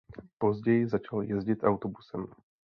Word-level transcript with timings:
Později 0.37 0.87
začal 0.89 1.21
jezdit 1.21 1.63
autobusem. 1.63 2.25